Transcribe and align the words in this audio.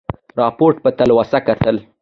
رابرټ 0.39 0.75
په 0.83 0.89
تلوسه 0.97 1.39
کتل. 1.47 1.75